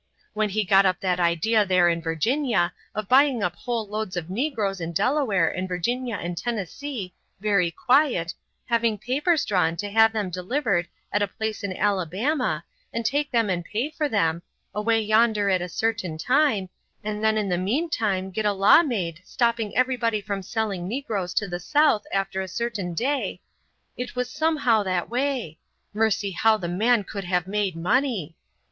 [0.33, 4.31] When he got up that idea there in Virginia of buying up whole loads of
[4.31, 8.33] negroes in Delaware and Virginia and Tennessee, very quiet,
[8.65, 13.47] having papers drawn to have them delivered at a place in Alabama and take them
[13.47, 14.41] and pay for them,
[14.73, 16.69] away yonder at a certain time,
[17.03, 21.47] and then in the meantime get a law made stopping everybody from selling negroes to
[21.47, 23.39] the south after a certain day
[23.95, 25.59] it was somehow that way
[25.93, 28.35] mercy how the man would have made money!